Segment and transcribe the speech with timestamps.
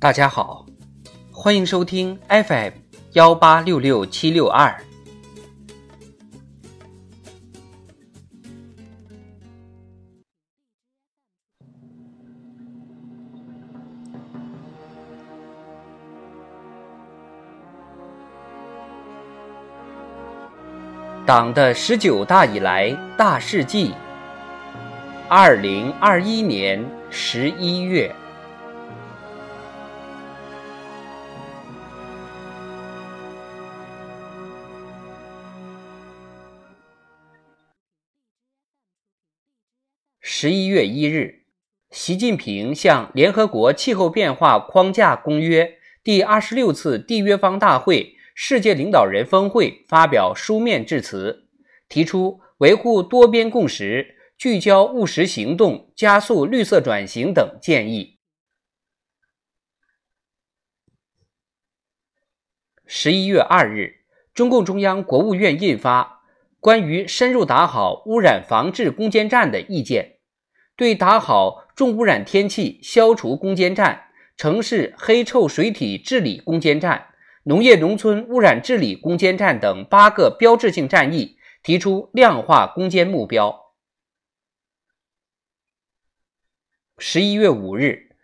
[0.00, 0.64] 大家好，
[1.30, 2.72] 欢迎收听 FM
[3.12, 4.74] 幺八六六七六二。
[21.26, 23.92] 党的十九大以来大事记，
[25.28, 28.10] 二零二一年十一月。
[40.32, 41.42] 十一月一日，
[41.90, 51.48] 习近平向联合国气候变化框架公约第二十六次缔约方大会世界领导人峰会发表书面致辞，
[51.88, 58.20] 提出维护多边共识、聚焦务实行动、加速绿色转型等建议。
[62.86, 66.04] 十一月二日，中共中央、国务院印发
[66.60, 70.14] 《关于深入打好污染防治攻坚战的意见》。
[70.80, 77.08] 对打好重污染天气消除攻坚战、城市黑臭水体治理攻坚战、
[77.42, 83.74] 农业农村污染治理攻坚战等八个标志性战役提出量化攻坚目标。
[86.96, 88.16] 十一月五日，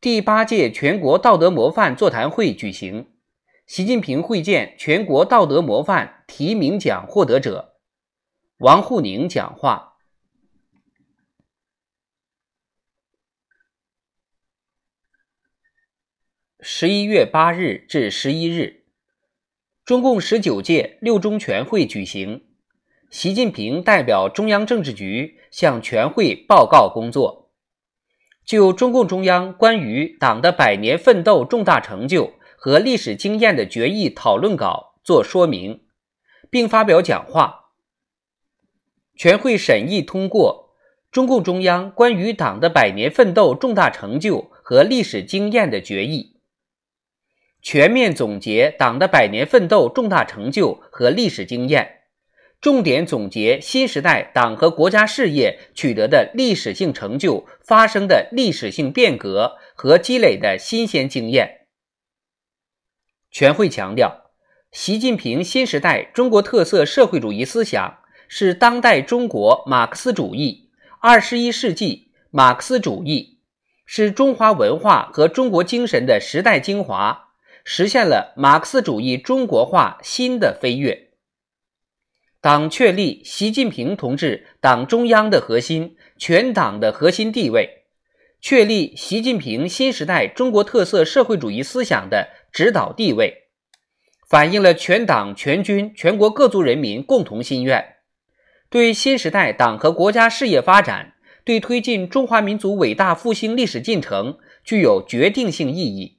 [0.00, 3.10] 第八届全国道德模范座谈会举行，
[3.66, 7.74] 习近平会见全国道德模范提名奖获得者，
[8.56, 9.89] 王沪宁讲话。
[16.62, 18.82] 十一月八日至十一日，
[19.82, 22.44] 中共十九届六中全会举行。
[23.08, 27.50] 习近平代表中央政治局向全会报告工作，
[28.44, 35.80] 就中共中央关于党的百年奋斗重大成就和历史经验的决议讨论稿作说明，
[36.50, 37.70] 并发表讲话。
[39.16, 40.74] 全会审议通过
[41.10, 46.36] 中共中央关于党的百年奋斗重大成就和历史经验的决议。
[47.62, 52.00] 全面总结党的百年奋斗重大成就和历史经验，
[52.60, 61.66] 重点总结新时代党和国家事业取得的历史性成就、发生的历史性变革和积累的新鲜经验。
[63.30, 64.30] 全会强调，
[64.72, 73.38] 习近平新时代中国特色社会主义思想是当代中国马克思主义、二十一世纪马克思主义，
[73.84, 77.29] 是中华文化和中国精神的时代精华。
[77.72, 81.10] 实现了马克思主义中国化新的飞跃。
[82.40, 87.84] 党确立习近平同志党中央的核心、全党的核心地位，
[88.40, 93.44] 确立习近平新时代中国特色社会主义思想的指导地位，
[94.28, 97.98] 反映了全党全军全国各族人民共同心愿，
[98.68, 101.12] 对新时代党和国家事业发展，
[101.44, 106.16] 对推进中华民族伟大复兴历史进程具有决定性意义。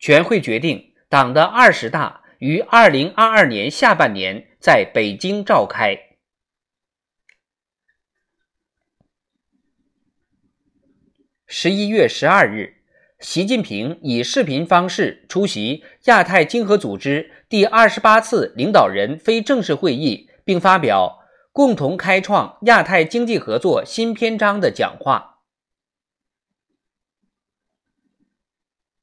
[0.00, 5.94] 全会决定，党的二十大于二零二二年下半年在北京召开。
[11.46, 12.76] 十一月十二日，
[13.18, 21.18] 习近平以视频方式出席亚太经合组织第二十八次领导人非正式会议，并发表
[21.52, 25.39] “共同开创亚太经济合作新篇章”的讲话。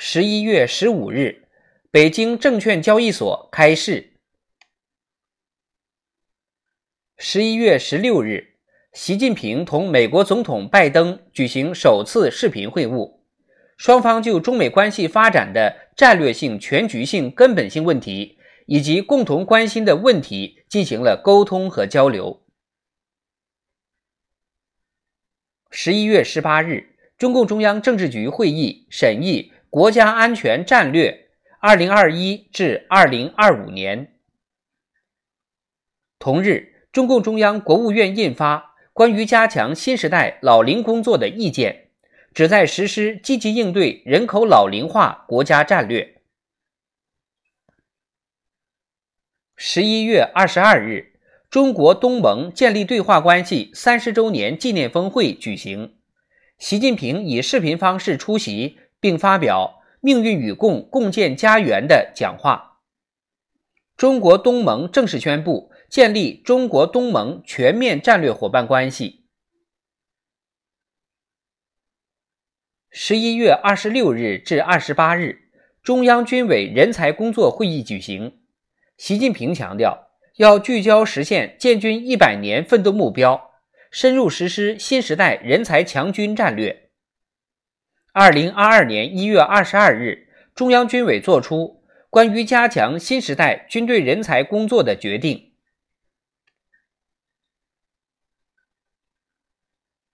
[0.00, 1.48] 十一月十五日，
[1.90, 4.12] 北京证券交易所开市。
[7.16, 8.54] 十一月十六日，
[8.92, 13.22] 习近平同美国总统拜登举行首次视频会晤，
[13.76, 22.46] 双方就中美关系发展的战略性、全局性、根本性问题以及共同关心的问题进行了沟通和交流。
[25.72, 29.52] 十一月十八日，中共中央政治局会议审议。
[29.70, 31.28] 国家安全战略
[31.60, 34.14] （二零二一至二零二五年）。
[36.18, 38.56] 同日，中共中央、国务院印发
[38.94, 41.90] 《关于加强新时代老龄工作的意见》，
[42.34, 46.22] 旨在实施积极应对人口老龄化国家战略。
[49.54, 51.12] 十一月二十二日，
[51.50, 55.98] 中国东盟建立对话关系三十周年纪念峰会举行，
[56.56, 58.78] 习近平以视频方式出席。
[59.00, 62.80] 并发表“命运与共，共建家园”的讲话。
[63.96, 69.24] 中国东盟正式宣布建立中国东盟全面战略伙伴关系。
[72.90, 75.50] 十一月二十六日至二十八日，
[75.82, 78.40] 中央军委人才工作会议举行。
[78.96, 83.50] 习近平强调，要聚焦实现建军一百年奋斗目标，
[83.90, 86.87] 深入实施新时代人才强军战略。
[88.20, 95.52] 二零二二年一月二十二日，中央军委作出关于加强新时代军队人才工作的决定。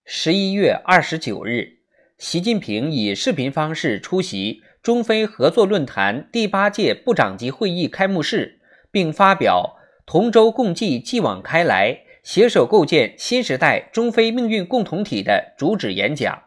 [0.05, 1.79] 十一月二十九日。
[2.19, 8.61] 习近平以视频方式出席中非合作论坛第八届部长级会议开幕式，
[8.91, 16.44] 并发表“同舟共济，继往开来，携手构建新时代中非命运共同体”的主旨演讲，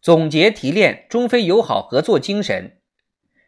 [0.00, 2.78] 总结提炼中非友好合作精神，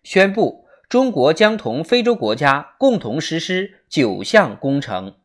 [0.02, 5.17] 宣布中国将同非洲国家共同实施九项工程。